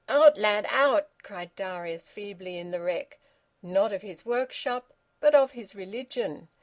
"Out! 0.09 0.35
Lad! 0.35 0.65
Out!" 0.71 1.09
cried 1.21 1.53
Darius 1.55 2.09
feebly, 2.09 2.57
in 2.57 2.71
the 2.71 2.79
wreck, 2.81 3.19
not 3.61 3.93
of 3.93 4.01
his 4.01 4.25
workshop, 4.25 4.93
but 5.19 5.35
of 5.35 5.51
his 5.51 5.75
religion. 5.75 6.47